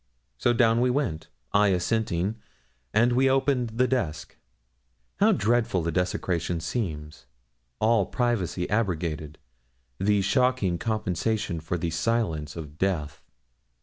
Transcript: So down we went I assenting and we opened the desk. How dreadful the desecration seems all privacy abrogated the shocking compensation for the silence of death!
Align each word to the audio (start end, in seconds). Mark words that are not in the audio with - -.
So 0.39 0.51
down 0.51 0.81
we 0.81 0.89
went 0.89 1.27
I 1.53 1.67
assenting 1.67 2.39
and 2.91 3.13
we 3.13 3.29
opened 3.29 3.77
the 3.77 3.87
desk. 3.87 4.35
How 5.17 5.31
dreadful 5.31 5.83
the 5.83 5.91
desecration 5.91 6.59
seems 6.59 7.27
all 7.79 8.07
privacy 8.07 8.67
abrogated 8.67 9.37
the 9.99 10.23
shocking 10.23 10.79
compensation 10.79 11.59
for 11.59 11.77
the 11.77 11.91
silence 11.91 12.55
of 12.55 12.79
death! 12.79 13.21